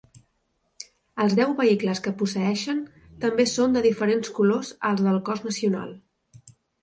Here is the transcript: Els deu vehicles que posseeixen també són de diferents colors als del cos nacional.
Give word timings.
Els 1.25 1.33
deu 1.39 1.51
vehicles 1.59 2.01
que 2.07 2.13
posseeixen 2.21 2.79
també 3.25 3.45
són 3.51 3.77
de 3.77 3.85
diferents 3.89 4.33
colors 4.39 4.71
als 4.93 5.05
del 5.09 5.23
cos 5.31 5.45
nacional. 5.49 5.93